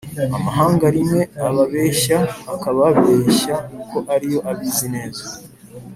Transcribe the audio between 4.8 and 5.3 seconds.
neza